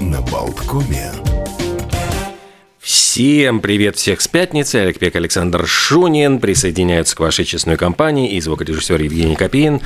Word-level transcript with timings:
на 0.00 0.20
Болткоме. 0.22 1.12
Всем 2.80 3.60
привет 3.60 3.96
всех 3.96 4.20
с 4.20 4.28
пятницы. 4.28 4.76
Олег 4.76 4.98
Пек, 4.98 5.16
Александр 5.16 5.66
Шунин 5.66 6.38
присоединяются 6.40 7.16
к 7.16 7.20
вашей 7.20 7.44
честной 7.44 7.76
компании 7.76 8.32
и 8.32 8.40
звукорежиссер 8.40 9.00
Евгений 9.00 9.36
Копейн. 9.36 9.80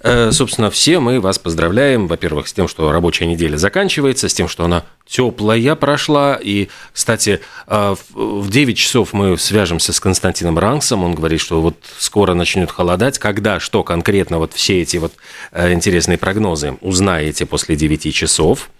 Э, 0.00 0.30
собственно, 0.32 0.70
все 0.70 1.00
мы 1.00 1.20
вас 1.20 1.38
поздравляем, 1.38 2.06
во-первых, 2.06 2.46
с 2.46 2.52
тем, 2.52 2.68
что 2.68 2.92
рабочая 2.92 3.26
неделя 3.26 3.56
заканчивается, 3.56 4.28
с 4.28 4.34
тем, 4.34 4.48
что 4.48 4.64
она 4.66 4.84
теплая 5.06 5.74
прошла. 5.74 6.38
И, 6.40 6.68
кстати, 6.92 7.40
э, 7.66 7.96
в 8.12 8.50
9 8.50 8.76
часов 8.76 9.12
мы 9.14 9.36
свяжемся 9.38 9.92
с 9.92 9.98
Константином 9.98 10.58
Ранксом. 10.58 11.02
Он 11.04 11.14
говорит, 11.14 11.40
что 11.40 11.60
вот 11.60 11.76
скоро 11.98 12.34
начнет 12.34 12.70
холодать. 12.70 13.18
Когда, 13.18 13.58
что 13.60 13.82
конкретно, 13.82 14.38
вот 14.38 14.52
все 14.52 14.82
эти 14.82 14.98
вот 14.98 15.14
э, 15.52 15.72
интересные 15.72 16.18
прогнозы 16.18 16.76
узнаете 16.82 17.46
после 17.46 17.76
9 17.76 18.14
часов. 18.14 18.70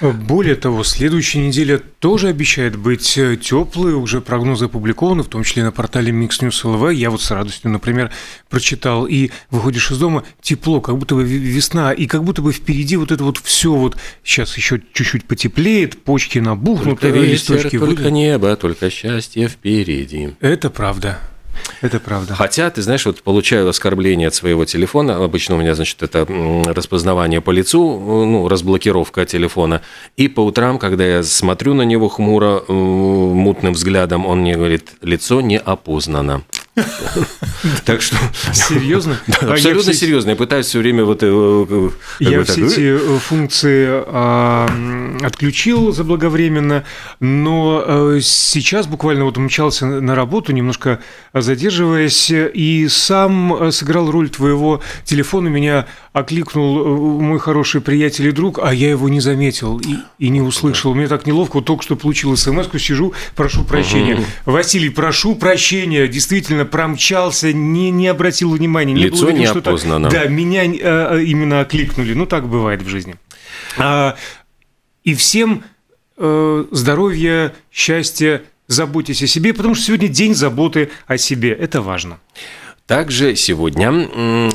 Более 0.00 0.56
того, 0.56 0.84
следующая 0.84 1.46
неделя 1.46 1.78
тоже 1.78 2.28
обещает 2.28 2.76
быть 2.76 3.16
э, 3.16 3.36
теплой, 3.36 3.94
уже 3.94 4.20
прогнозы 4.20 4.66
опубликованы, 4.66 5.22
в 5.22 5.28
том 5.28 5.42
числе 5.42 5.64
на 5.64 5.72
портале 5.72 6.12
Mix 6.12 6.40
News 6.40 6.62
LV. 6.64 6.94
Я 6.94 7.10
вот 7.10 7.22
с 7.22 7.30
радостью, 7.30 7.70
например, 7.70 8.10
прочитал, 8.50 9.06
и 9.06 9.30
выходишь 9.50 9.90
из 9.90 9.98
дома, 9.98 10.24
тепло, 10.42 10.80
как 10.80 10.98
будто 10.98 11.14
бы 11.14 11.24
весна, 11.24 11.92
и 11.92 12.06
как 12.06 12.24
будто 12.24 12.42
бы 12.42 12.52
впереди 12.52 12.96
вот 12.96 13.10
это 13.10 13.24
вот 13.24 13.38
все 13.38 13.74
вот, 13.74 13.96
сейчас 14.22 14.56
еще 14.56 14.80
чуть-чуть 14.92 15.24
потеплеет, 15.24 16.02
почки 16.02 16.38
набухнут, 16.38 17.00
только 17.00 17.08
ветер, 17.08 17.32
листочки 17.32 17.78
только 17.78 17.84
выйдут. 17.86 18.12
небо, 18.12 18.56
только 18.56 18.90
счастье 18.90 19.48
впереди. 19.48 20.34
Это 20.40 20.70
правда. 20.70 21.18
Это 21.80 22.00
правда. 22.00 22.34
Хотя, 22.34 22.70
ты 22.70 22.82
знаешь, 22.82 23.06
вот 23.06 23.22
получаю 23.22 23.68
оскорбление 23.68 24.28
от 24.28 24.34
своего 24.34 24.64
телефона. 24.64 25.22
Обычно 25.22 25.56
у 25.56 25.58
меня, 25.58 25.74
значит, 25.74 26.02
это 26.02 26.26
распознавание 26.66 27.40
по 27.40 27.50
лицу, 27.50 27.98
ну, 27.98 28.48
разблокировка 28.48 29.24
телефона. 29.26 29.82
И 30.16 30.28
по 30.28 30.40
утрам, 30.40 30.78
когда 30.78 31.04
я 31.04 31.22
смотрю 31.22 31.74
на 31.74 31.82
него 31.82 32.08
хмуро, 32.08 32.62
мутным 32.68 33.74
взглядом, 33.74 34.26
он 34.26 34.40
мне 34.40 34.56
говорит, 34.56 34.92
лицо 35.02 35.40
не 35.40 35.58
опознано. 35.58 36.42
Так 37.84 38.02
что... 38.02 38.16
Серьезно? 38.52 39.18
Да, 39.40 39.52
абсолютно 39.52 39.92
серьезно. 39.92 40.30
Я 40.30 40.36
пытаюсь 40.36 40.66
все 40.66 40.78
время 40.78 41.04
вот... 41.04 41.20
Э, 41.22 41.90
я 42.20 42.42
все 42.44 42.66
эти 42.66 42.96
э, 42.96 43.18
функции 43.18 43.86
а, 43.88 44.68
отключил 45.22 45.92
заблаговременно, 45.92 46.84
но 47.20 47.82
э, 47.86 48.20
сейчас 48.22 48.86
буквально 48.86 49.24
вот 49.24 49.36
умчался 49.36 49.86
на 49.86 50.14
работу, 50.14 50.52
немножко 50.52 51.00
задерживаясь, 51.32 52.30
и 52.30 52.86
сам 52.88 53.70
сыграл 53.72 54.10
роль 54.10 54.30
твоего 54.30 54.82
телефона. 55.04 55.48
Меня 55.48 55.86
окликнул 56.12 57.20
мой 57.20 57.38
хороший 57.38 57.80
приятель 57.80 58.28
и 58.28 58.32
друг, 58.32 58.58
а 58.62 58.72
я 58.72 58.90
его 58.90 59.08
не 59.08 59.20
заметил 59.20 59.78
и, 59.78 59.96
и 60.18 60.28
не 60.28 60.40
услышал. 60.40 60.94
Мне 60.94 61.08
так 61.08 61.26
неловко. 61.26 61.56
Вот 61.56 61.66
только 61.66 61.82
что 61.82 61.96
получил 61.96 62.36
смс 62.36 62.66
сижу, 62.78 63.12
прошу 63.34 63.64
прощения. 63.64 64.24
Василий, 64.44 64.88
прошу 64.88 65.34
прощения. 65.34 66.08
Действительно, 66.08 66.65
промчался, 66.66 67.52
не, 67.52 67.90
не 67.90 68.08
обратил 68.08 68.52
внимания. 68.52 68.92
Не 68.92 69.04
Лицо 69.04 69.30
не 69.30 69.46
опознано. 69.46 70.10
Да, 70.10 70.26
меня 70.26 70.64
э, 70.64 71.22
именно 71.24 71.60
окликнули. 71.60 72.12
Ну, 72.14 72.26
так 72.26 72.48
бывает 72.48 72.82
в 72.82 72.88
жизни. 72.88 73.16
А, 73.78 74.16
и 75.04 75.14
всем 75.14 75.64
э, 76.16 76.64
здоровья, 76.70 77.54
счастья, 77.70 78.42
заботьтесь 78.66 79.22
о 79.22 79.26
себе, 79.26 79.54
потому 79.54 79.74
что 79.74 79.84
сегодня 79.84 80.08
день 80.08 80.34
заботы 80.34 80.90
о 81.06 81.18
себе. 81.18 81.52
Это 81.52 81.80
важно. 81.80 82.18
Также 82.86 83.34
сегодня 83.34 84.08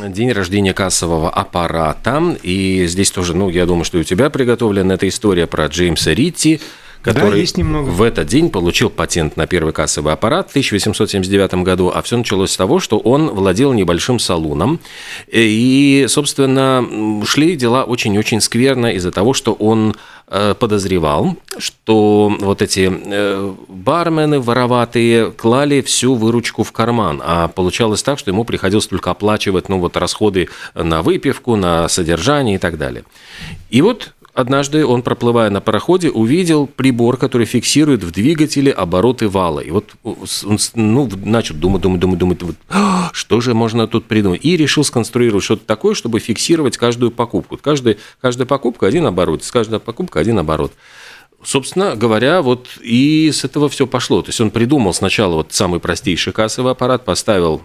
день 0.10 0.32
рождения 0.32 0.74
кассового 0.74 1.30
аппарата. 1.30 2.38
И 2.44 2.86
здесь 2.88 3.12
тоже, 3.12 3.36
ну, 3.36 3.50
я 3.50 3.66
думаю, 3.66 3.84
что 3.84 3.98
у 3.98 4.04
тебя 4.04 4.30
приготовлена 4.30 4.94
эта 4.94 5.08
история 5.10 5.48
про 5.48 5.66
Джеймса 5.66 6.14
Ритти, 6.14 6.62
который 7.02 7.32
да, 7.32 7.38
есть 7.38 7.58
немного. 7.58 7.90
в 7.90 8.02
этот 8.02 8.28
день 8.28 8.50
получил 8.50 8.90
патент 8.90 9.38
на 9.38 9.48
первый 9.48 9.74
кассовый 9.74 10.14
аппарат 10.14 10.48
в 10.48 10.52
1879 10.52 11.54
году, 11.56 11.92
а 11.94 12.02
все 12.02 12.18
началось 12.18 12.52
с 12.52 12.58
того, 12.58 12.80
что 12.80 12.98
он 12.98 13.30
владел 13.30 13.74
небольшим 13.74 14.20
салоном, 14.20 14.80
и, 15.28 16.06
собственно, 16.08 16.86
шли 17.26 17.56
дела 17.56 17.84
очень-очень 17.84 18.42
скверно 18.42 18.88
из-за 18.94 19.12
того, 19.12 19.34
что 19.34 19.54
он 19.54 19.96
э, 20.28 20.54
подозревал, 20.58 21.36
что 21.58 22.34
вот 22.40 22.62
эти 22.62 22.92
э, 22.92 23.54
бармены 23.68 24.40
вороватые 24.40 25.32
клали 25.32 25.82
всю 25.82 26.16
выручку 26.16 26.64
в 26.64 26.72
карман, 26.72 27.22
а 27.24 27.48
получалось 27.48 28.04
так, 28.04 28.20
что 28.20 28.30
ему 28.30 28.44
приходилось 28.44 28.88
только 28.88 29.12
оплачивать 29.12 29.70
ну, 29.70 29.80
вот, 29.80 29.98
расходы 29.98 30.50
на 30.76 31.02
выпивку, 31.02 31.56
на 31.56 31.90
содержание 31.90 32.56
и 32.56 32.60
так 32.60 32.78
далее. 32.78 33.04
И 33.70 33.82
вот 33.82 34.14
однажды 34.34 34.86
он, 34.86 35.02
проплывая 35.02 35.50
на 35.50 35.62
пароходе, 35.62 36.10
увидел 36.10 36.68
прибор, 36.68 37.18
который 37.18 37.46
фиксирует 37.46 38.04
в 38.04 38.12
двигателе 38.12 38.72
обороты 38.72 39.28
вала. 39.28 39.60
И 39.60 39.72
вот 39.72 39.92
он 40.04 40.58
ну, 40.76 41.10
начал 41.24 41.56
думать, 41.56 41.82
думать, 41.82 42.00
думать, 42.00 42.20
думать, 42.20 42.44
вот, 42.44 42.56
«А, 42.70 43.10
что 43.14 43.42
же 43.42 43.54
можно 43.54 43.88
тут 43.88 44.06
придумать. 44.06 44.44
И 44.44 44.58
решил 44.58 44.84
сконструировать 44.84 45.44
что-то 45.44 45.66
такое, 45.66 45.96
чтобы 45.96 46.20
фиксировать 46.20 46.78
каждую 46.78 47.12
покупку. 47.12 47.58
Каждая, 47.58 47.98
каждая 48.22 48.46
покупка 48.46 48.88
один 48.88 49.06
оборот, 49.06 49.48
каждая 49.52 49.80
покупка 49.80 50.20
один 50.20 50.40
оборот. 50.40 50.72
Собственно 51.44 51.96
говоря, 51.96 52.44
вот 52.44 52.68
и 52.82 53.32
с 53.32 53.44
этого 53.44 53.68
все 53.68 53.88
пошло. 53.88 54.22
То 54.22 54.30
есть 54.30 54.40
он 54.40 54.52
придумал 54.52 54.94
сначала 54.94 55.36
вот 55.36 55.54
самый 55.54 55.80
простейший 55.80 56.34
кассовый 56.34 56.74
аппарат, 56.74 57.04
поставил, 57.04 57.64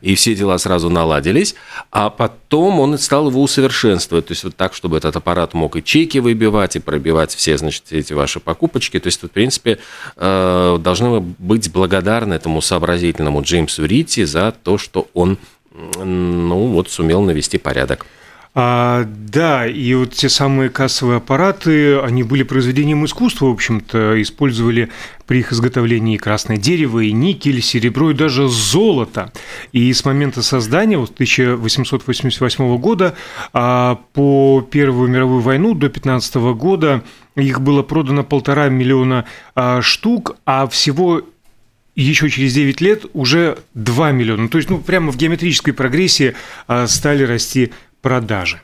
и 0.00 0.14
все 0.14 0.34
дела 0.34 0.56
сразу 0.56 0.88
наладились, 0.88 1.54
а 1.90 2.08
потом 2.08 2.80
он 2.80 2.96
стал 2.98 3.28
его 3.28 3.42
усовершенствовать. 3.42 4.26
То 4.26 4.32
есть 4.32 4.44
вот 4.44 4.56
так, 4.56 4.72
чтобы 4.72 4.96
этот 4.96 5.16
аппарат 5.16 5.52
мог 5.52 5.76
и 5.76 5.84
чеки 5.84 6.18
выбивать, 6.18 6.76
и 6.76 6.78
пробивать 6.78 7.34
все, 7.34 7.58
значит, 7.58 7.84
эти 7.90 8.14
ваши 8.14 8.40
покупочки. 8.40 8.98
То 8.98 9.08
есть, 9.08 9.22
в 9.22 9.28
принципе, 9.28 9.78
э, 10.16 10.78
должны 10.80 11.20
быть 11.20 11.70
благодарны 11.70 12.34
этому 12.34 12.62
сообразительному 12.62 13.42
Джеймсу 13.42 13.84
Ритти 13.84 14.24
за 14.24 14.52
то, 14.52 14.78
что 14.78 15.08
он 15.12 15.36
ну, 15.72 16.66
вот 16.66 16.90
сумел 16.90 17.22
навести 17.22 17.58
порядок. 17.58 18.06
А, 18.52 19.06
да, 19.06 19.64
и 19.64 19.94
вот 19.94 20.12
те 20.12 20.28
самые 20.28 20.70
кассовые 20.70 21.18
аппараты, 21.18 22.00
они 22.00 22.24
были 22.24 22.42
произведением 22.42 23.04
искусства, 23.04 23.46
в 23.46 23.52
общем-то, 23.52 24.20
использовали 24.20 24.90
при 25.26 25.38
их 25.38 25.52
изготовлении 25.52 26.16
красное 26.16 26.56
дерево, 26.56 26.98
и 26.98 27.12
никель, 27.12 27.62
серебро 27.62 28.10
и 28.10 28.14
даже 28.14 28.48
золото. 28.48 29.32
И 29.70 29.92
с 29.92 30.04
момента 30.04 30.42
создания, 30.42 30.98
вот 30.98 31.12
1888 31.12 32.76
года, 32.78 33.14
а 33.52 34.00
по 34.14 34.66
Первую 34.68 35.08
мировую 35.08 35.40
войну 35.42 35.74
до 35.74 35.88
15 35.88 36.34
года 36.56 37.04
их 37.36 37.60
было 37.60 37.82
продано 37.82 38.24
полтора 38.24 38.68
миллиона 38.68 39.26
а, 39.54 39.80
штук, 39.80 40.36
а 40.44 40.66
всего 40.66 41.22
еще 41.94 42.28
через 42.30 42.54
9 42.54 42.80
лет 42.80 43.04
уже 43.12 43.58
2 43.74 44.12
миллиона. 44.12 44.48
То 44.48 44.58
есть, 44.58 44.70
ну, 44.70 44.78
прямо 44.78 45.12
в 45.12 45.16
геометрической 45.16 45.72
прогрессии 45.72 46.34
а, 46.66 46.86
стали 46.86 47.22
расти 47.22 47.70
продажи. 48.02 48.60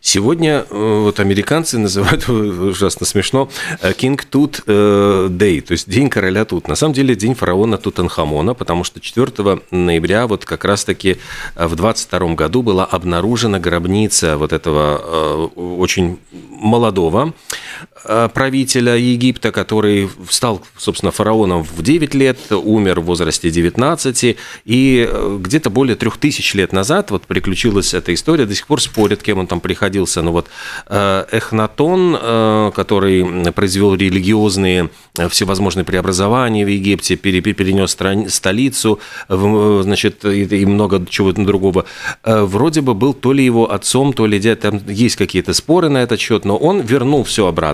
Сегодня 0.00 0.64
э, 0.70 1.00
вот 1.02 1.20
американцы 1.20 1.78
называют 1.78 2.28
ужасно 2.28 3.04
смешно 3.04 3.50
э, 3.82 3.92
King 3.92 4.20
Tut 4.30 4.62
э, 4.66 5.28
Day, 5.28 5.60
то 5.60 5.72
есть 5.72 5.90
День 5.90 6.08
короля 6.08 6.44
Тут. 6.44 6.68
На 6.68 6.76
самом 6.76 6.94
деле 6.94 7.14
день 7.14 7.34
фараона 7.34 7.78
Тутанхамона, 7.78 8.54
потому 8.54 8.84
что 8.84 9.00
4 9.00 9.60
ноября 9.70 10.26
вот 10.26 10.44
как 10.44 10.64
раз-таки 10.64 11.18
в 11.56 11.74
22 11.74 12.34
году 12.34 12.62
была 12.62 12.84
обнаружена 12.84 13.58
гробница 13.58 14.36
вот 14.36 14.52
этого 14.52 15.48
очень 15.56 16.18
молодого 16.50 17.34
правителя 18.04 18.96
Египта, 18.96 19.52
который 19.52 20.08
стал, 20.30 20.62
собственно, 20.76 21.12
фараоном 21.12 21.64
в 21.64 21.82
9 21.82 22.14
лет, 22.14 22.38
умер 22.50 23.00
в 23.00 23.04
возрасте 23.04 23.50
19, 23.50 24.36
и 24.64 25.10
где-то 25.38 25.70
более 25.70 25.96
3000 25.96 26.56
лет 26.56 26.72
назад 26.72 27.10
вот 27.10 27.22
приключилась 27.22 27.94
эта 27.94 28.14
история, 28.14 28.46
до 28.46 28.54
сих 28.54 28.66
пор 28.66 28.80
спорят, 28.80 29.22
кем 29.22 29.38
он 29.38 29.46
там 29.46 29.60
приходил 29.60 29.98
находился, 29.98 30.22
ну 30.22 30.32
вот 30.32 30.46
э, 30.86 31.24
Эхнатон, 31.32 32.16
э, 32.20 32.70
который 32.74 33.52
произвел 33.52 33.94
религиозные 33.94 34.90
э, 35.18 35.28
всевозможные 35.28 35.84
преобразования 35.84 36.64
в 36.64 36.68
Египте, 36.68 37.16
перенес 37.16 37.96
столицу, 38.32 39.00
значит, 39.28 40.24
и 40.24 40.66
много 40.66 41.04
чего 41.08 41.32
другого, 41.32 41.84
вроде 42.24 42.80
бы 42.80 42.94
был 42.94 43.14
то 43.14 43.32
ли 43.32 43.44
его 43.44 43.72
отцом, 43.72 44.12
то 44.12 44.26
ли 44.26 44.38
дядь, 44.38 44.60
там 44.60 44.80
есть 44.88 45.16
какие-то 45.16 45.54
споры 45.54 45.88
на 45.88 45.98
этот 45.98 46.20
счет, 46.20 46.44
но 46.44 46.56
он 46.56 46.80
вернул 46.80 47.22
все 47.24 47.46
обратно. 47.46 47.67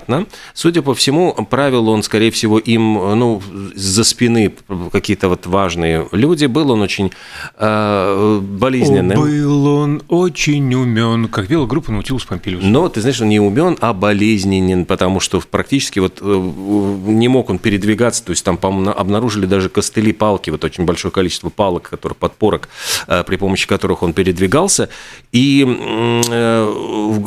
Судя 0.55 0.83
по 0.83 0.95
всему, 0.95 1.33
правил 1.49 1.89
он, 1.89 2.03
скорее 2.03 2.31
всего, 2.31 2.59
им, 2.59 2.95
ну, 2.95 3.43
за 3.75 4.05
спины 4.05 4.53
какие-то 4.93 5.29
вот 5.29 5.47
важные 5.47 6.09
люди. 6.13 6.47
Был 6.47 6.71
он 6.71 6.83
очень 6.83 7.13
э, 7.57 8.41
болезненным. 8.43 9.21
Был 9.21 9.67
он 9.67 10.03
очень 10.09 10.75
умен, 10.75 11.29
как 11.29 11.49
пела 11.49 11.67
группа 11.67 11.93
научился 11.93 12.27
Помпилиус. 12.27 12.65
Но, 12.65 12.89
ты 12.89 13.01
знаешь, 13.01 13.21
он 13.21 13.29
не 13.29 13.41
умен, 13.41 13.77
а 13.81 13.93
болезненен, 13.93 14.85
потому 14.85 15.21
что 15.21 15.41
практически 15.41 15.99
вот 15.99 16.19
э, 16.21 16.25
не 16.25 17.29
мог 17.29 17.51
он 17.51 17.59
передвигаться, 17.59 18.25
то 18.25 18.31
есть 18.31 18.45
там, 18.45 18.59
обнаружили 18.89 19.47
даже 19.47 19.69
костыли, 19.69 20.13
палки, 20.13 20.51
вот 20.51 20.65
очень 20.65 20.85
большое 20.85 21.13
количество 21.13 21.51
палок, 21.51 21.91
которые 21.91 22.17
подпорок, 22.17 22.69
э, 23.07 23.25
при 23.25 23.37
помощи 23.37 23.67
которых 23.67 24.03
он 24.03 24.13
передвигался, 24.13 24.89
и 25.33 25.65
э, 25.67 26.73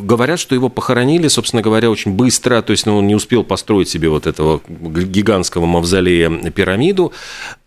говорят, 0.01 0.39
что 0.39 0.55
его 0.55 0.69
похоронили, 0.69 1.27
собственно 1.27 1.61
говоря, 1.61 1.89
очень 1.89 2.11
быстро, 2.11 2.56
то 2.61 2.71
есть 2.71 2.85
ну, 2.85 2.97
он 2.97 3.07
не 3.07 3.15
успел 3.15 3.43
построить 3.43 3.89
себе 3.89 4.09
вот 4.09 4.27
этого 4.27 4.61
гигантского 4.67 5.65
мавзолея 5.65 6.29
пирамиду, 6.51 7.13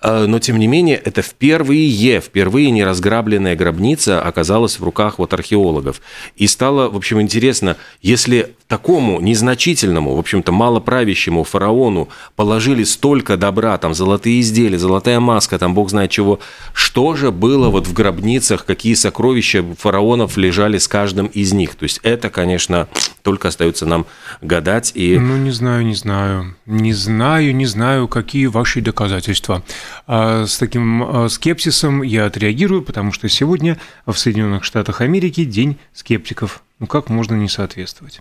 э, 0.01 0.27
но 0.27 0.39
тем 0.39 0.59
не 0.59 0.67
менее 0.67 0.97
это 0.97 1.23
впервые, 1.23 2.21
впервые 2.21 2.71
неразграбленная 2.71 3.57
гробница 3.57 4.23
оказалась 4.23 4.79
в 4.79 4.85
руках 4.85 5.19
вот 5.19 5.35
археологов. 5.35 6.01
И 6.37 6.47
стало, 6.47 6.89
в 6.89 6.97
общем, 6.97 7.21
интересно, 7.21 7.77
если 8.03 8.55
такому 8.69 9.21
незначительному, 9.21 10.15
в 10.15 10.19
общем-то, 10.21 10.53
малоправящему 10.53 11.43
фараону 11.43 12.09
положили 12.37 12.85
столько 12.85 13.37
добра, 13.37 13.77
там 13.79 13.95
золотые 13.95 14.41
изделия, 14.41 14.79
золотая 14.79 15.19
маска, 15.19 15.59
там 15.59 15.75
бог 15.75 15.91
знает 15.91 16.11
чего, 16.11 16.39
что 16.73 17.17
же 17.17 17.33
было 17.33 17.69
вот 17.69 17.89
в 17.89 17.93
гробницах, 17.93 18.65
какие 18.65 18.95
сокровища 18.95 19.65
фараонов 19.77 20.37
лежали 20.37 20.79
с 20.79 20.87
каждым 20.87 21.27
из 21.27 21.53
них. 21.53 21.75
То 21.75 21.83
есть 21.83 22.01
это, 22.05 22.31
конечно, 22.31 22.89
только 23.23 23.49
остается 23.49 23.87
нам 23.87 24.07
гадать. 24.41 24.80
И... 24.94 25.19
Ну, 25.19 25.37
не 25.37 25.50
знаю, 25.50 25.85
не 25.85 25.94
знаю. 25.94 26.55
Не 26.67 26.93
знаю, 26.93 27.55
не 27.55 27.67
знаю, 27.67 28.09
какие 28.09 28.47
ваши 28.47 28.81
доказательства. 28.81 29.62
А 30.06 30.47
с 30.47 30.59
таким 30.59 31.03
а, 31.03 31.29
скепсисом 31.29 32.03
я 32.03 32.27
отреагирую, 32.27 32.82
потому 32.82 33.12
что 33.12 33.29
сегодня 33.29 33.79
в 34.06 34.15
Соединенных 34.15 34.65
Штатах 34.65 35.00
Америки 35.00 35.44
День 35.44 35.79
скептиков. 35.93 36.62
Ну, 36.79 36.87
как 36.87 37.09
можно 37.11 37.35
не 37.35 37.49
соответствовать? 37.49 38.21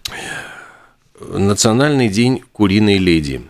Национальный 1.19 2.09
день 2.09 2.43
куриной 2.51 2.97
леди. 2.97 3.41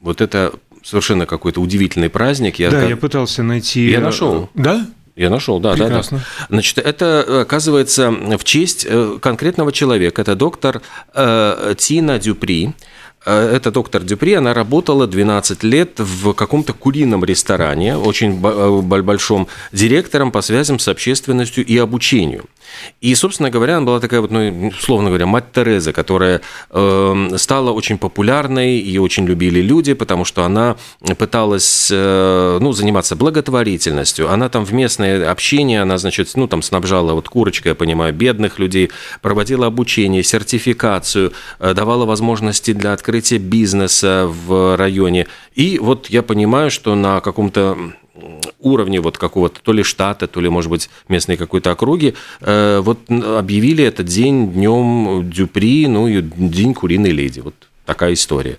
Вот 0.00 0.20
это 0.20 0.52
совершенно 0.82 1.26
какой-то 1.26 1.60
удивительный 1.60 2.08
праздник. 2.08 2.58
Я 2.58 2.70
да, 2.70 2.80
как... 2.80 2.90
я 2.90 2.96
пытался 2.96 3.42
найти... 3.42 3.90
Я 3.90 4.00
нашел. 4.00 4.48
Да? 4.54 4.86
Я 5.16 5.30
нашел, 5.30 5.60
да, 5.60 5.72
Прекрасно. 5.72 6.18
да, 6.18 6.24
да. 6.40 6.46
Значит, 6.50 6.78
это 6.78 7.40
оказывается 7.42 8.10
в 8.10 8.44
честь 8.44 8.86
э, 8.88 9.18
конкретного 9.20 9.72
человека. 9.72 10.20
Это 10.20 10.36
доктор 10.36 10.82
э, 11.14 11.74
Тина 11.78 12.18
Дюпри. 12.18 12.74
Э, 13.24 13.56
это 13.56 13.70
доктор 13.70 14.02
Дюпри, 14.02 14.34
она 14.34 14.52
работала 14.52 15.06
12 15.06 15.62
лет 15.62 15.98
в 15.98 16.34
каком-то 16.34 16.74
курином 16.74 17.24
ресторане, 17.24 17.96
очень 17.96 18.38
большом 18.38 19.48
директором 19.72 20.30
по 20.30 20.42
связям 20.42 20.78
с 20.78 20.86
общественностью 20.86 21.64
и 21.64 21.78
обучению. 21.78 22.44
И, 23.00 23.14
собственно 23.14 23.50
говоря, 23.50 23.76
она 23.76 23.86
была 23.86 24.00
такая 24.00 24.20
вот, 24.20 24.30
ну, 24.30 24.68
условно 24.68 25.08
говоря, 25.08 25.26
мать 25.26 25.52
Тереза, 25.52 25.92
которая 25.92 26.40
э, 26.70 27.28
стала 27.36 27.70
очень 27.70 27.98
популярной, 27.98 28.78
ее 28.78 29.00
очень 29.00 29.26
любили 29.26 29.60
люди, 29.60 29.94
потому 29.94 30.24
что 30.24 30.44
она 30.44 30.76
пыталась, 31.18 31.88
э, 31.92 32.58
ну, 32.60 32.72
заниматься 32.72 33.16
благотворительностью. 33.16 34.30
Она 34.30 34.48
там 34.48 34.64
в 34.64 34.72
местное 34.72 35.30
общение, 35.30 35.82
она, 35.82 35.98
значит, 35.98 36.30
ну, 36.34 36.46
там 36.48 36.62
снабжала 36.62 37.12
вот 37.14 37.28
курочкой, 37.28 37.70
я 37.70 37.74
понимаю, 37.74 38.14
бедных 38.14 38.58
людей, 38.58 38.90
проводила 39.22 39.66
обучение, 39.66 40.22
сертификацию, 40.22 41.32
э, 41.58 41.74
давала 41.74 42.04
возможности 42.04 42.72
для 42.72 42.92
открытия 42.92 43.38
бизнеса 43.38 44.26
в 44.26 44.76
районе. 44.76 45.26
И 45.54 45.78
вот 45.78 46.10
я 46.10 46.22
понимаю, 46.22 46.70
что 46.70 46.94
на 46.94 47.20
каком-то 47.20 47.76
уровне 48.60 49.00
вот 49.00 49.18
какого-то 49.18 49.60
то 49.60 49.72
ли 49.72 49.82
штата, 49.82 50.26
то 50.26 50.40
ли, 50.40 50.48
может 50.48 50.70
быть, 50.70 50.90
местной 51.08 51.36
какой-то 51.36 51.70
округи, 51.70 52.14
э, 52.40 52.80
вот 52.82 52.98
объявили 53.10 53.84
этот 53.84 54.06
день 54.06 54.52
днем 54.52 55.30
Дюпри, 55.30 55.86
ну 55.86 56.08
и 56.08 56.22
день 56.22 56.74
куриной 56.74 57.10
леди. 57.10 57.40
Вот 57.40 57.54
такая 57.84 58.12
история. 58.12 58.58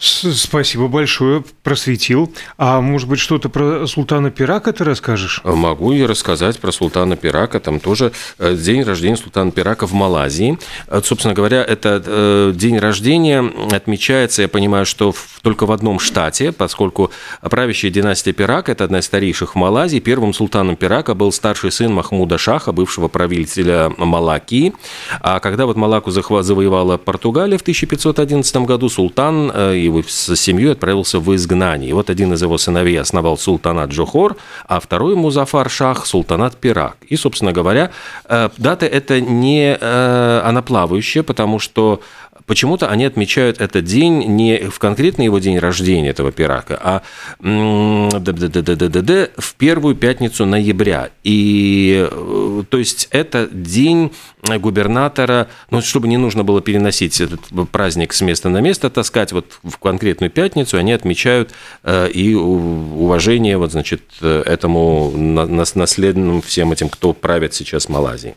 Спасибо 0.00 0.88
большое, 0.88 1.44
просветил. 1.62 2.32
А 2.56 2.80
может 2.80 3.06
быть, 3.06 3.20
что-то 3.20 3.50
про 3.50 3.86
султана 3.86 4.30
Пирака 4.30 4.72
ты 4.72 4.82
расскажешь? 4.82 5.42
Могу 5.44 5.92
я 5.92 6.06
рассказать 6.06 6.58
про 6.58 6.72
султана 6.72 7.16
Пирака. 7.16 7.60
Там 7.60 7.80
тоже 7.80 8.12
э, 8.38 8.56
день 8.56 8.82
рождения 8.82 9.18
султана 9.18 9.50
Пирака 9.50 9.86
в 9.86 9.92
Малайзии. 9.92 10.58
Э, 10.86 11.02
собственно 11.04 11.34
говоря, 11.34 11.62
это 11.62 12.02
э, 12.04 12.52
день 12.54 12.78
рождения 12.78 13.44
отмечается, 13.70 14.40
я 14.40 14.48
понимаю, 14.48 14.86
что 14.86 15.14
только 15.42 15.66
в 15.66 15.72
одном 15.72 16.00
штате, 16.00 16.52
поскольку 16.52 17.10
правящая 17.42 17.90
династия 17.90 18.32
Пирак– 18.32 18.68
это 18.70 18.84
одна 18.84 19.00
из 19.00 19.04
старейших 19.04 19.52
в 19.52 19.58
Малайзии. 19.58 20.00
Первым 20.00 20.32
султаном 20.32 20.76
Пирака 20.76 21.14
был 21.14 21.30
старший 21.30 21.72
сын 21.72 21.92
Махмуда 21.92 22.38
Шаха, 22.38 22.72
бывшего 22.72 23.08
правителя 23.08 23.92
Малакии. 23.98 24.72
А 25.20 25.40
когда 25.40 25.66
вот 25.66 25.76
Малаку 25.76 26.10
завоевала 26.10 26.96
Португалия 26.96 27.58
в 27.58 27.62
1511 27.62 28.56
году, 28.56 28.88
султан 28.88 29.50
и 29.50 29.89
его 29.90 30.02
с 30.06 30.36
семьей 30.36 30.72
отправился 30.72 31.18
в 31.18 31.34
изгнание. 31.34 31.90
И 31.90 31.92
вот 31.92 32.10
один 32.10 32.32
из 32.32 32.42
его 32.42 32.58
сыновей 32.58 33.00
основал 33.00 33.36
султанат 33.36 33.90
Джохор, 33.90 34.36
а 34.66 34.80
второй 34.80 35.14
Музафар 35.14 35.70
Шах– 35.70 36.06
султанат 36.06 36.56
Пирак. 36.56 36.96
И, 37.08 37.16
собственно 37.16 37.52
говоря, 37.52 37.90
э, 38.28 38.48
дата 38.56 38.86
эта 38.86 39.20
не 39.20 39.76
э, 39.80 40.42
она 40.44 40.62
плавающая, 40.62 41.22
потому 41.22 41.58
что 41.58 42.00
почему-то 42.46 42.88
они 42.88 43.04
отмечают 43.04 43.60
этот 43.60 43.84
день 43.84 44.24
не 44.24 44.70
в 44.70 44.78
конкретный 44.78 45.26
его 45.26 45.38
день 45.38 45.58
рождения 45.58 46.08
этого 46.08 46.32
пирака, 46.32 46.80
а 46.82 47.02
в 47.40 49.54
первую 49.56 49.94
пятницу 49.94 50.46
ноября. 50.46 51.10
И 51.22 52.08
э, 52.10 52.62
то 52.68 52.78
есть 52.78 53.08
это 53.12 53.48
день 53.52 54.10
губернатора, 54.42 55.48
ну, 55.70 55.80
чтобы 55.80 56.08
не 56.08 56.16
нужно 56.16 56.44
было 56.44 56.60
переносить 56.60 57.20
этот 57.20 57.40
праздник 57.70 58.12
с 58.12 58.20
места 58.20 58.48
на 58.48 58.60
место, 58.60 58.90
таскать 58.90 59.32
вот 59.32 59.58
в 59.62 59.76
конкретную 59.78 60.30
пятницу, 60.30 60.76
они 60.76 60.92
отмечают 60.92 61.52
э, 61.84 62.10
и 62.10 62.34
уважение 62.34 63.58
вот, 63.58 63.72
значит, 63.72 64.02
этому 64.20 65.10
наследным 65.12 66.42
всем 66.42 66.72
этим, 66.72 66.88
кто 66.88 67.12
правит 67.12 67.54
сейчас 67.54 67.88
Малайзией. 67.88 68.34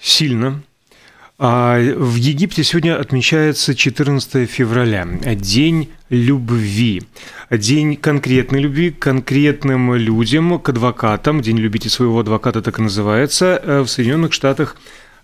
Сильно, 0.00 0.62
в 1.38 2.16
Египте 2.16 2.64
сегодня 2.64 2.98
отмечается 2.98 3.72
14 3.72 4.50
февраля, 4.50 5.06
День 5.36 5.88
любви. 6.10 7.04
День 7.48 7.94
конкретной 7.94 8.58
любви 8.58 8.90
к 8.90 8.98
конкретным 8.98 9.94
людям, 9.94 10.58
к 10.58 10.68
адвокатам. 10.68 11.40
День 11.40 11.58
любите 11.58 11.90
своего 11.90 12.18
адвоката 12.18 12.60
так 12.60 12.80
и 12.80 12.82
называется. 12.82 13.60
Э, 13.62 13.80
в 13.82 13.86
Соединенных 13.86 14.32
Штатах 14.32 14.74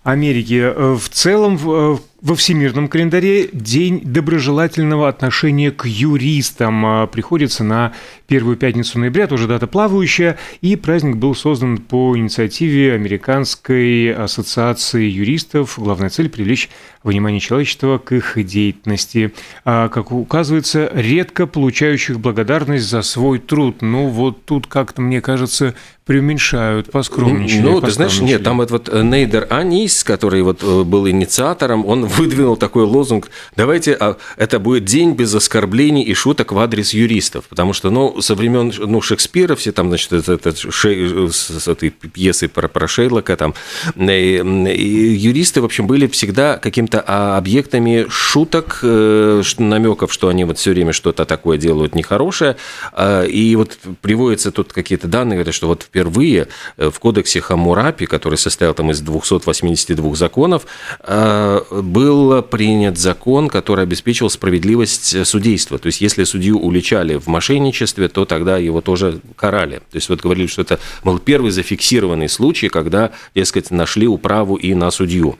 Америки. 0.03 0.61
Э, 0.61 0.93
в 0.93 1.09
целом, 1.09 1.57
в 1.57 1.99
во 2.21 2.35
всемирном 2.35 2.87
календаре 2.87 3.49
День 3.51 4.01
доброжелательного 4.01 5.09
отношения 5.09 5.71
к 5.71 5.85
юристам 5.85 6.85
а, 6.85 7.07
приходится 7.07 7.63
на 7.63 7.93
первую 8.27 8.57
пятницу 8.57 8.99
ноября, 8.99 9.27
тоже 9.27 9.47
дата 9.47 9.67
плавающая, 9.67 10.37
и 10.61 10.75
праздник 10.75 11.17
был 11.17 11.35
создан 11.35 11.77
по 11.77 12.17
инициативе 12.17 12.93
Американской 12.93 14.13
ассоциации 14.13 15.03
юристов. 15.03 15.75
Главная 15.77 16.09
цель– 16.09 16.29
привлечь 16.31 16.69
внимание 17.03 17.39
человечества 17.39 17.97
к 17.99 18.13
их 18.13 18.43
деятельности. 18.45 19.33
А, 19.63 19.89
как 19.89 20.11
указывается, 20.11 20.89
редко 20.93 21.45
получающих 21.45 22.19
благодарность 22.19 22.85
за 22.85 23.01
свой 23.01 23.39
труд. 23.39 23.81
Ну, 23.81 24.07
вот 24.07 24.45
тут 24.45 24.67
как-то, 24.67 25.01
мне 25.01 25.21
кажется, 25.21 25.75
преуменьшают, 26.05 26.91
поскромничали. 26.91 27.61
Ну, 27.61 27.81
ты 27.81 27.91
знаешь, 27.91 28.19
нет, 28.21 28.43
там 28.43 28.61
этот 28.61 28.87
вот 28.89 29.03
Нейдер 29.03 29.47
Анис, 29.49 30.03
который 30.03 30.41
вот 30.41 30.63
э, 30.63 30.83
был 30.83 31.07
инициатором, 31.07 31.85
он 31.85 32.04
выдвинул 32.05 32.57
такой 32.57 32.83
лозунг, 32.83 33.29
давайте, 33.55 33.93
а, 33.93 34.17
это 34.37 34.59
будет 34.59 34.85
день 34.85 35.13
без 35.13 35.33
оскорблений 35.33 36.03
и 36.03 36.13
шуток 36.13 36.51
в 36.51 36.59
адрес 36.59 36.93
юристов, 36.93 37.45
потому 37.49 37.73
что, 37.73 37.89
ну, 37.89 38.21
со 38.21 38.35
времен 38.35 38.73
ну, 38.77 39.01
Шекспира 39.01 39.55
все 39.55 39.71
там, 39.71 39.89
значит, 39.89 40.13
это, 40.13 40.33
это 40.33 40.71
шей, 40.71 41.29
с 41.31 41.67
этой 41.67 41.89
пьесы 41.89 42.47
про, 42.47 42.67
про 42.67 42.87
Шейлока, 42.87 43.35
там, 43.35 43.53
и, 43.95 44.41
и 44.69 45.13
юристы, 45.15 45.61
в 45.61 45.65
общем, 45.65 45.87
были 45.87 46.07
всегда 46.07 46.57
каким-то 46.57 47.03
а, 47.05 47.37
объектами 47.37 48.05
шуток, 48.09 48.79
э, 48.83 49.41
намеков, 49.57 50.13
что 50.13 50.27
они 50.27 50.43
вот 50.43 50.57
все 50.57 50.71
время 50.71 50.93
что-то 50.93 51.25
такое 51.25 51.57
делают 51.57 51.95
нехорошее, 51.95 52.57
а, 52.93 53.23
и 53.23 53.55
вот 53.55 53.77
приводятся 54.01 54.51
тут 54.51 54.73
какие-то 54.73 55.07
данные, 55.07 55.43
что 55.51 55.67
вот 55.67 55.83
впервые 55.83 56.47
э, 56.77 56.89
в 56.89 56.99
кодексе 56.99 57.41
Хамурапи, 57.41 58.05
который 58.05 58.37
состоял 58.37 58.73
там 58.73 58.91
из 58.91 59.01
282 59.01 60.15
законов, 60.15 60.65
э, 61.03 61.61
был 61.95 62.41
принят 62.41 62.97
закон, 62.97 63.47
который 63.47 63.83
обеспечивал 63.83 64.29
справедливость 64.29 65.25
судейства. 65.25 65.77
То 65.77 65.87
есть, 65.87 66.01
если 66.01 66.25
судью 66.25 66.59
уличали 66.59 67.15
в 67.15 67.27
мошенничестве, 67.27 68.09
то 68.09 68.25
тогда 68.25 68.57
его 68.57 68.81
тоже 68.81 69.21
карали. 69.37 69.77
То 69.77 69.95
есть, 69.95 70.09
вот 70.09 70.19
говорили, 70.19 70.47
что 70.47 70.63
это 70.63 70.81
был 71.05 71.19
первый 71.19 71.51
зафиксированный 71.51 72.27
случай, 72.27 72.67
когда, 72.67 73.11
дескать, 73.33 73.71
нашли 73.71 74.07
управу 74.07 74.57
и 74.57 74.73
на 74.73 74.91
судью. 74.91 75.37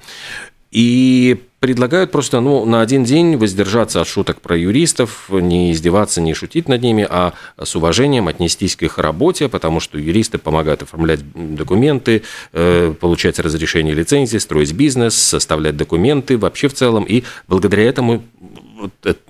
И 0.71 1.41
предлагают 1.65 2.11
просто 2.11 2.41
ну, 2.41 2.63
на 2.63 2.81
один 2.81 3.03
день 3.03 3.37
воздержаться 3.37 3.99
от 3.99 4.07
шуток 4.07 4.39
про 4.39 4.55
юристов, 4.55 5.31
не 5.31 5.71
издеваться, 5.71 6.21
не 6.21 6.35
шутить 6.35 6.69
над 6.69 6.83
ними, 6.83 7.07
а 7.09 7.33
с 7.59 7.75
уважением 7.75 8.27
отнестись 8.27 8.75
к 8.75 8.83
их 8.83 8.99
работе, 8.99 9.49
потому 9.49 9.79
что 9.79 9.97
юристы 9.97 10.37
помогают 10.37 10.83
оформлять 10.83 11.21
документы, 11.33 12.21
э, 12.53 12.93
получать 13.01 13.39
разрешение 13.39 13.95
лицензии, 13.95 14.37
строить 14.37 14.73
бизнес, 14.73 15.15
составлять 15.15 15.75
документы 15.75 16.37
вообще 16.37 16.67
в 16.67 16.75
целом. 16.75 17.03
И 17.03 17.23
благодаря 17.47 17.85
этому 17.85 18.23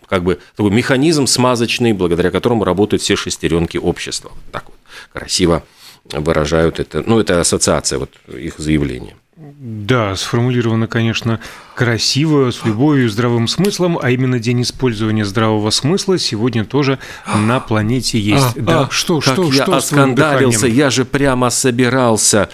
как 0.06 0.24
бы 0.24 0.38
такой 0.58 0.72
механизм 0.72 1.28
смазочный, 1.28 1.94
благодаря 1.94 2.32
которому 2.32 2.66
работают 2.66 3.02
все 3.02 3.16
шестеренки 3.16 3.78
общества. 3.78 4.34
Так 4.52 4.66
вот 4.66 4.76
красиво 5.14 5.64
выражают 6.04 6.82
это. 6.82 7.02
Ну, 7.08 7.22
это 7.22 7.40
ассоциация 7.40 7.98
вот 7.98 8.10
их 8.28 8.56
заявления. 8.58 9.16
Да, 9.38 10.16
сформулировано, 10.16 10.88
конечно, 10.88 11.42
красиво, 11.76 12.52
с 12.52 12.64
любовью, 12.64 13.10
здравым 13.10 13.50
смыслом, 13.50 14.00
а 14.02 14.10
именно 14.10 14.40
день 14.40 14.62
использования 14.62 15.26
здравого 15.26 15.72
смысла 15.72 16.18
сегодня 16.18 16.64
тоже 16.64 17.00
на 17.34 17.60
планете 17.60 18.18
есть. 18.18 18.56
А, 18.56 18.62
да, 18.62 18.82
а, 18.84 18.90
что, 18.90 19.20
как 19.20 19.34
что, 19.34 19.44
я 19.44 19.64
что 19.64 19.76
оскандалился, 19.76 20.68
я 20.68 20.90
же 20.90 21.04
прямо 21.04 21.50
собирался 21.50 22.50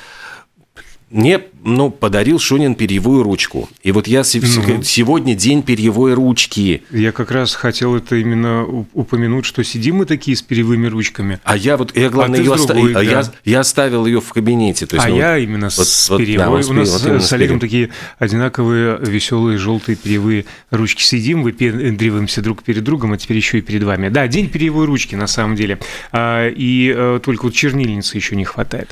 мне 1.12 1.42
ну, 1.64 1.92
подарил 1.92 2.40
Шунин 2.40 2.76
перьевую 2.76 3.24
ручку. 3.24 3.70
И 3.84 3.92
вот 3.92 4.08
я 4.08 4.20
ну. 4.20 4.84
сегодня 4.84 5.36
день 5.36 5.62
перьевой 5.62 6.14
ручки. 6.14 6.84
Я 6.90 7.12
как 7.12 7.32
раз 7.32 7.54
хотел 7.54 7.96
это 7.96 8.16
именно 8.16 8.66
упомянуть, 8.94 9.46
что 9.46 9.64
сидим 9.64 9.98
мы 9.98 10.06
такие 10.06 10.36
с 10.36 10.42
перьевыми 10.42 10.88
ручками. 10.88 11.40
А 11.44 11.56
я 11.56 11.78
вот, 11.78 11.96
я 11.96 12.10
главное, 12.10 12.40
а 12.40 12.44
ее 12.44 12.52
оста... 12.52 12.74
другой, 12.74 12.94
да. 12.94 13.02
я, 13.02 13.24
я 13.44 13.60
оставил 13.60 14.06
ее 14.06 14.22
в 14.22 14.34
кабинете. 14.34 14.86
То 14.86 14.96
есть, 14.96 15.06
а 15.06 15.10
ну, 15.10 15.18
я 15.18 15.38
именно 15.38 15.68
вот, 15.68 15.88
с 15.88 16.10
вот, 16.10 16.18
перьевой. 16.18 16.64
Да, 16.64 16.70
У 16.70 16.74
нас 16.74 17.04
вот 17.04 17.24
с 17.24 17.34
Олегом 17.34 17.60
такие 17.60 17.90
одинаковые 18.18 18.98
веселые 19.00 19.58
желтые 19.58 19.98
перьевые 19.98 20.46
ручки. 20.72 21.04
Сидим, 21.04 21.44
выпендриваемся 21.44 22.42
друг 22.42 22.64
перед 22.64 22.84
другом, 22.84 23.14
а 23.14 23.18
теперь 23.18 23.38
еще 23.38 23.60
и 23.60 23.62
перед 23.62 23.84
вами. 23.84 24.10
Да, 24.10 24.28
день 24.28 24.50
перьевой 24.50 24.86
ручки 24.86 25.16
на 25.16 25.28
самом 25.28 25.56
деле. 25.56 25.78
А, 26.12 26.50
и 26.50 26.92
э, 26.96 27.20
только 27.24 27.46
вот 27.46 27.54
чернильницы 27.54 28.18
еще 28.18 28.36
не 28.36 28.46
хватает. 28.46 28.90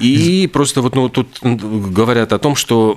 И 0.00 0.46
просто 0.46 0.82
вот 0.82 0.94
ну, 0.94 1.08
тут 1.08 1.38
говорят 1.42 2.32
о 2.32 2.38
том, 2.38 2.56
что 2.56 2.96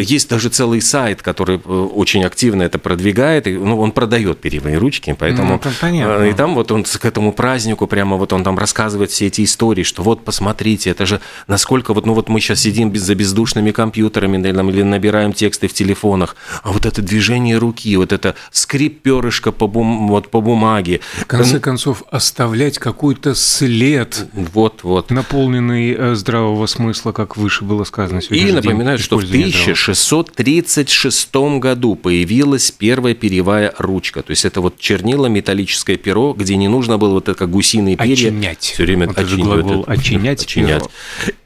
есть 0.00 0.28
даже 0.28 0.48
целый 0.48 0.80
сайт, 0.80 1.22
который 1.22 1.56
э, 1.56 1.68
очень 1.68 2.24
активно 2.24 2.62
это 2.62 2.78
продвигает, 2.78 3.46
и 3.46 3.56
ну, 3.56 3.80
он 3.80 3.92
продает 3.92 4.40
перьевые 4.40 4.78
ручки, 4.78 5.14
поэтому... 5.18 5.60
Ну, 5.64 5.70
понятно. 5.80 6.24
Э, 6.24 6.30
и 6.30 6.32
там 6.34 6.54
вот 6.54 6.72
он 6.72 6.84
к 6.84 7.04
этому 7.04 7.32
празднику 7.32 7.86
прямо 7.86 8.16
вот 8.16 8.32
он 8.32 8.44
там 8.44 8.58
рассказывает 8.58 9.10
все 9.10 9.26
эти 9.26 9.44
истории, 9.44 9.82
что 9.82 10.02
вот 10.02 10.24
посмотрите, 10.24 10.90
это 10.90 11.06
же 11.06 11.20
насколько 11.46 11.94
вот, 11.94 12.06
ну 12.06 12.14
вот 12.14 12.28
мы 12.28 12.40
сейчас 12.40 12.60
сидим 12.60 12.94
за 12.94 13.14
бездушными 13.14 13.70
компьютерами 13.70 14.36
или 14.36 14.82
набираем 14.82 15.32
тексты 15.32 15.68
в 15.68 15.72
телефонах, 15.72 16.36
а 16.62 16.72
вот 16.72 16.86
это 16.86 17.02
движение 17.02 17.58
руки, 17.58 17.96
вот 17.96 18.12
это 18.12 18.34
скрип 18.50 19.02
перышка 19.02 19.52
по, 19.52 19.66
бум, 19.66 20.08
вот, 20.08 20.28
по 20.28 20.40
бумаге. 20.40 21.00
В 21.20 21.26
конце 21.26 21.60
концов, 21.60 22.02
оставлять 22.10 22.78
какой-то 22.78 23.34
след, 23.34 24.26
вот, 24.32 24.82
вот. 24.82 25.10
наполненный 25.10 26.14
здравоохранением 26.14 26.31
здравого 26.32 26.64
смысла, 26.64 27.12
как 27.12 27.36
выше 27.36 27.62
было 27.62 27.84
сказано 27.84 28.22
сегодня. 28.22 28.48
И 28.48 28.52
напоминаю, 28.52 28.98
что 28.98 29.18
в 29.18 29.24
1636 29.24 31.34
году 31.58 31.94
появилась 31.94 32.70
первая 32.70 33.14
перьевая 33.14 33.74
ручка. 33.76 34.22
То 34.22 34.30
есть 34.30 34.46
это 34.46 34.62
вот 34.62 34.78
чернила, 34.78 35.26
металлическое 35.26 35.98
перо, 35.98 36.32
где 36.32 36.56
не 36.56 36.68
нужно 36.68 36.96
было 36.96 37.12
вот 37.12 37.28
это 37.28 37.38
как 37.38 37.50
гусиные 37.50 37.98
перья. 37.98 38.14
Очинять. 38.14 38.62
Все 38.62 38.84
время 38.84 39.08
вот 39.08 39.18
очинять. 39.18 39.44
Глагол 39.44 39.84
очинять. 39.86 40.42
очинять. 40.42 40.84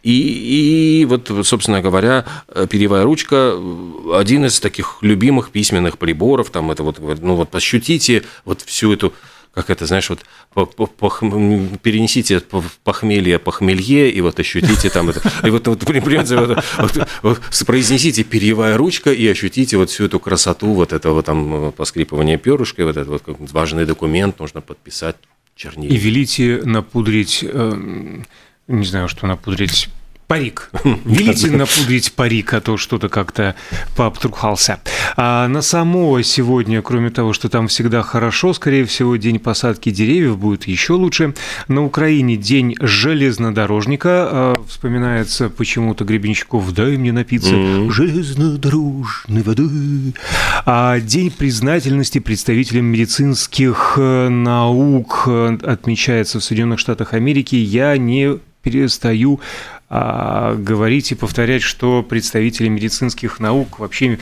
И, 0.04 1.00
и 1.00 1.04
вот, 1.04 1.32
собственно 1.42 1.82
говоря, 1.82 2.24
перьевая 2.70 3.02
ручка 3.02 3.58
один 4.14 4.46
из 4.46 4.60
таких 4.60 4.98
любимых 5.00 5.50
письменных 5.50 5.98
приборов. 5.98 6.50
Там 6.50 6.70
это 6.70 6.84
вот, 6.84 7.00
ну 7.20 7.34
вот 7.34 7.52
ощутите 7.56 8.22
вот 8.44 8.62
всю 8.62 8.92
эту 8.92 9.12
как 9.56 9.70
это, 9.70 9.86
знаешь, 9.86 10.10
вот 10.10 10.20
перенесите 11.82 12.42
похмелье 12.84 13.38
похмелье 13.38 14.10
и 14.10 14.20
вот 14.20 14.38
ощутите 14.38 14.90
там 14.90 15.08
это. 15.08 15.22
И 15.42 15.48
вот, 15.48 15.66
вот, 15.66 15.82
вот, 15.82 16.64
вот, 16.76 17.08
вот 17.22 17.40
произнесите 17.66 18.22
перьевая 18.22 18.76
ручка 18.76 19.10
и 19.14 19.26
ощутите 19.26 19.78
вот 19.78 19.88
всю 19.88 20.04
эту 20.04 20.20
красоту 20.20 20.75
вот 20.75 20.92
этого 20.92 21.22
там 21.22 21.72
поскрипывания 21.72 22.36
перышкой, 22.36 22.84
вот 22.84 22.98
этот 22.98 23.08
вот 23.08 23.22
важный 23.50 23.86
документ 23.86 24.38
нужно 24.40 24.60
подписать 24.60 25.16
чернильно. 25.54 25.94
И 25.94 25.96
велите 25.96 26.60
напудрить, 26.62 27.42
э, 27.42 28.20
не 28.68 28.84
знаю, 28.84 29.08
что 29.08 29.26
напудрить, 29.26 29.88
Парик. 30.26 30.71
Велите 31.04 31.50
напудрить 31.52 32.12
парик, 32.12 32.52
а 32.54 32.61
то 32.61 32.76
что-то 32.76 33.09
как-то 33.09 33.54
пообтрухался. 33.95 34.80
А 35.16 35.47
на 35.47 35.62
само 35.62 36.21
сегодня, 36.23 36.83
кроме 36.83 37.11
того, 37.11 37.33
что 37.33 37.49
там 37.49 37.68
всегда 37.68 38.02
хорошо, 38.02 38.52
скорее 38.52 38.87
всего, 38.87 39.14
день 39.14 39.38
посадки 39.38 39.90
деревьев 39.90 40.37
будет 40.37 40.64
еще 40.66 40.95
лучше. 40.95 41.35
На 41.68 41.85
Украине 41.85 42.37
день 42.37 42.75
железнодорожника. 42.80 44.09
А, 44.11 44.54
вспоминается 44.68 45.49
почему-то 45.49 46.04
Гребенщиков 46.04 46.73
«Дай 46.73 46.97
мне 46.97 47.12
напиться 47.12 47.54
mm-hmm. 47.54 47.90
железнодорожной 47.92 49.42
воды». 49.42 49.68
А 50.64 50.99
день 50.99 51.30
признательности 51.30 52.18
представителям 52.18 52.87
медицинских 52.87 53.95
э, 53.97 54.28
наук 54.28 55.25
э, 55.28 55.59
отмечается 55.62 56.40
в 56.40 56.45
Соединенных 56.45 56.80
Штатах 56.80 57.14
Америки. 57.14 57.54
Я 57.54 57.97
не 57.97 58.40
перестаю 58.66 59.38
говорить 59.88 61.12
и 61.12 61.14
повторять, 61.14 61.62
что 61.62 62.02
представители 62.02 62.68
медицинских 62.68 63.38
наук 63.40 63.78
вообще 63.78 64.18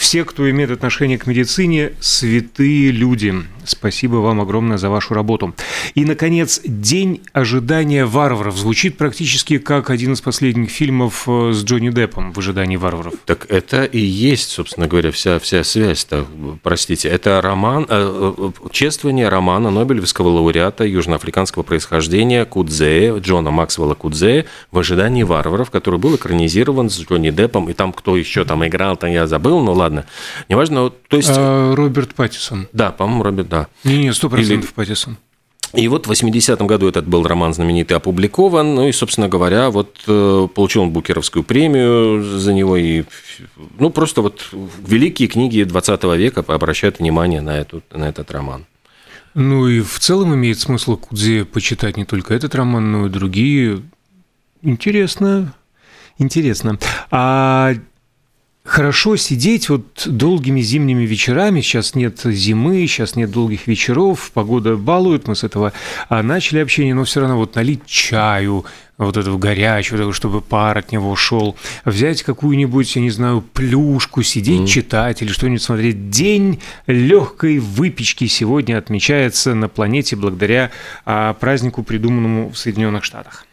все, 0.00 0.24
кто 0.24 0.50
имеет 0.50 0.70
отношение 0.70 1.18
к 1.18 1.26
медицине, 1.26 1.92
святые 2.00 2.90
люди. 2.90 3.34
Спасибо 3.64 4.16
вам 4.16 4.40
огромное 4.40 4.78
за 4.78 4.88
вашу 4.88 5.12
работу. 5.12 5.54
И, 5.94 6.04
наконец, 6.06 6.60
«День 6.64 7.20
ожидания 7.34 8.06
варваров» 8.06 8.56
звучит 8.56 8.96
практически 8.96 9.58
как 9.58 9.90
один 9.90 10.14
из 10.14 10.22
последних 10.22 10.70
фильмов 10.70 11.24
э, 11.28 11.52
с 11.52 11.62
Джонни 11.62 11.90
Деппом 11.90 12.32
в 12.32 12.38
ожидании 12.38 12.76
варваров. 12.76 13.12
Так 13.26 13.46
это 13.50 13.84
и 13.84 13.98
есть, 13.98 14.50
собственно 14.50 14.88
говоря, 14.88 15.12
вся, 15.12 15.38
вся 15.38 15.62
связь-то, 15.62 16.26
простите. 16.62 17.08
Это 17.08 17.40
роман, 17.42 17.86
э, 17.88 18.34
э, 18.38 18.68
чествование 18.72 19.28
романа 19.28 19.70
Нобелевского 19.70 20.28
лауреата 20.28 20.84
южноафриканского 20.84 21.62
происхождения 21.62 22.46
Кудзея, 22.46 23.18
Джона 23.18 23.50
Максвелла 23.50 23.94
Кудзея 23.94 24.46
«В 24.72 24.78
ожидании 24.78 25.22
варваров», 25.24 25.70
который 25.70 26.00
был 26.00 26.16
экранизирован 26.16 26.88
с 26.88 26.98
Джонни 26.98 27.30
Деппом, 27.30 27.68
и 27.68 27.74
там 27.74 27.92
кто 27.92 28.16
еще 28.16 28.44
там 28.46 28.66
играл, 28.66 28.96
там 28.96 29.10
я 29.10 29.26
забыл, 29.26 29.60
но 29.60 29.72
ладно 29.74 29.89
ладно. 29.90 30.06
Неважно, 30.48 30.90
то 30.90 31.16
есть... 31.16 31.30
А, 31.32 31.74
Роберт 31.74 32.14
Паттисон. 32.14 32.68
Да, 32.72 32.92
по-моему, 32.92 33.24
Роберт, 33.24 33.48
да. 33.48 33.66
Не-не, 33.84 34.12
сто 34.12 34.30
процентов 34.30 34.72
Паттисон. 34.72 35.16
И 35.72 35.86
вот 35.86 36.08
в 36.08 36.10
80-м 36.10 36.66
году 36.66 36.88
этот 36.88 37.06
был 37.06 37.22
роман 37.22 37.54
знаменитый 37.54 37.96
опубликован, 37.96 38.74
ну 38.74 38.88
и, 38.88 38.92
собственно 38.92 39.28
говоря, 39.28 39.70
вот 39.70 39.98
э, 40.08 40.48
получил 40.52 40.82
он 40.82 40.90
Букеровскую 40.90 41.44
премию 41.44 42.24
за 42.24 42.52
него, 42.52 42.76
и, 42.76 43.04
ну, 43.78 43.90
просто 43.90 44.20
вот 44.20 44.48
великие 44.84 45.28
книги 45.28 45.62
20 45.62 46.02
века 46.16 46.44
обращают 46.48 46.98
внимание 46.98 47.40
на, 47.40 47.56
эту, 47.56 47.82
на 47.92 48.08
этот 48.08 48.32
роман. 48.32 48.66
Ну 49.34 49.68
и 49.68 49.80
в 49.80 50.00
целом 50.00 50.34
имеет 50.34 50.58
смысл 50.58 50.96
Кудзе 50.96 51.44
почитать 51.44 51.96
не 51.96 52.04
только 52.04 52.34
этот 52.34 52.52
роман, 52.56 52.90
но 52.90 53.06
и 53.06 53.10
другие. 53.10 53.80
Интересно, 54.62 55.54
интересно. 56.18 56.80
А 57.12 57.74
хорошо 58.64 59.16
сидеть 59.16 59.68
вот 59.68 60.06
долгими 60.06 60.60
зимними 60.60 61.04
вечерами. 61.04 61.60
Сейчас 61.60 61.94
нет 61.94 62.20
зимы, 62.24 62.86
сейчас 62.86 63.16
нет 63.16 63.30
долгих 63.30 63.66
вечеров, 63.66 64.30
погода 64.32 64.76
балует, 64.76 65.28
мы 65.28 65.34
с 65.34 65.44
этого 65.44 65.72
а, 66.08 66.22
начали 66.22 66.58
общение, 66.58 66.94
но 66.94 67.04
все 67.04 67.20
равно 67.20 67.36
вот 67.36 67.54
налить 67.54 67.86
чаю, 67.86 68.64
вот 68.98 69.16
этого 69.16 69.38
горячего, 69.38 70.12
чтобы 70.12 70.42
пар 70.42 70.76
от 70.78 70.92
него 70.92 71.16
шел, 71.16 71.56
взять 71.86 72.22
какую-нибудь, 72.22 72.96
я 72.96 73.02
не 73.02 73.10
знаю, 73.10 73.40
плюшку, 73.40 74.22
сидеть, 74.22 74.60
mm. 74.60 74.66
читать 74.66 75.22
или 75.22 75.32
что-нибудь 75.32 75.62
смотреть. 75.62 76.10
День 76.10 76.60
легкой 76.86 77.58
выпечки 77.58 78.26
сегодня 78.26 78.76
отмечается 78.76 79.54
на 79.54 79.68
планете 79.68 80.16
благодаря 80.16 80.70
а, 81.06 81.32
празднику, 81.32 81.82
придуманному 81.82 82.50
в 82.50 82.58
Соединенных 82.58 83.04
Штатах. 83.04 83.46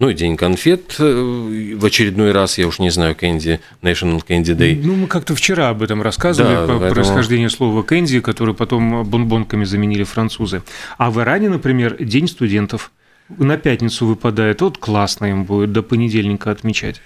Ну 0.00 0.08
и 0.08 0.14
День 0.14 0.38
конфет 0.38 0.96
э, 0.98 1.74
в 1.76 1.84
очередной 1.84 2.32
раз, 2.32 2.56
я 2.56 2.66
уж 2.66 2.78
не 2.78 2.88
знаю, 2.88 3.14
Кэнди, 3.14 3.60
National 3.82 4.24
Candy 4.26 4.56
Day. 4.56 4.80
Ну, 4.82 4.96
мы 4.96 5.06
как-то 5.06 5.34
вчера 5.34 5.68
об 5.68 5.82
этом 5.82 6.00
рассказывали, 6.00 6.54
да, 6.54 6.62
по 6.62 6.78
поэтому... 6.78 6.94
происхождению 6.94 7.50
слова 7.50 7.82
кэнди, 7.82 8.20
который 8.20 8.54
потом 8.54 9.04
бонбонками 9.04 9.64
заменили 9.64 10.04
французы. 10.04 10.62
А 10.96 11.10
в 11.10 11.20
Иране, 11.20 11.50
например, 11.50 12.02
День 12.02 12.28
студентов 12.28 12.92
на 13.28 13.58
пятницу 13.58 14.06
выпадает. 14.06 14.62
Вот 14.62 14.78
классно 14.78 15.26
им 15.26 15.44
будет 15.44 15.72
до 15.72 15.82
понедельника 15.82 16.50
отмечать. 16.50 17.02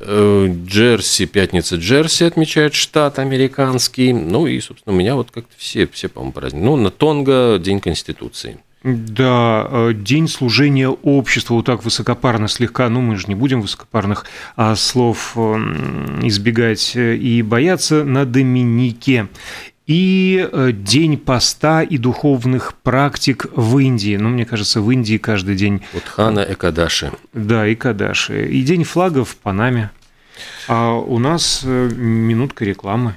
Э, 0.00 0.48
Джерси, 0.66 1.26
пятница 1.26 1.76
Джерси 1.76 2.24
отмечает 2.24 2.72
штат 2.72 3.18
американский. 3.18 4.14
Ну 4.14 4.46
и, 4.46 4.58
собственно, 4.60 4.96
у 4.96 4.98
меня 4.98 5.16
вот 5.16 5.30
как-то 5.30 5.52
все, 5.58 5.86
все 5.86 6.08
по-моему, 6.08 6.32
праздники. 6.32 6.64
Ну, 6.64 6.76
на 6.76 6.90
Тонго 6.90 7.58
День 7.58 7.80
Конституции. 7.80 8.58
Да, 8.84 9.66
э, 9.68 9.92
день 9.92 10.28
служения 10.28 10.88
обществу, 10.88 11.56
вот 11.56 11.66
так 11.66 11.84
высокопарно 11.84 12.46
слегка, 12.46 12.88
ну 12.88 13.00
мы 13.00 13.16
же 13.16 13.26
не 13.26 13.34
будем 13.34 13.60
высокопарных 13.60 14.24
а, 14.54 14.76
слов 14.76 15.32
эм, 15.36 16.20
избегать 16.22 16.92
э, 16.94 17.16
и 17.16 17.42
бояться 17.42 18.04
на 18.04 18.24
Доминике. 18.24 19.28
И 19.88 20.48
э, 20.52 20.70
день 20.72 21.16
поста 21.16 21.82
и 21.82 21.98
духовных 21.98 22.74
практик 22.74 23.46
в 23.56 23.78
Индии. 23.78 24.16
Ну, 24.16 24.28
мне 24.28 24.44
кажется, 24.44 24.80
в 24.80 24.90
Индии 24.90 25.16
каждый 25.16 25.56
день... 25.56 25.82
Утхана 25.94 26.40
Экадаши. 26.40 27.12
Да, 27.32 27.72
Экадаши. 27.72 28.48
И 28.48 28.62
день 28.62 28.84
флага 28.84 29.24
в 29.24 29.34
Панаме. 29.36 29.90
А 30.68 30.92
у 30.92 31.18
нас 31.18 31.62
минутка 31.64 32.66
рекламы. 32.66 33.16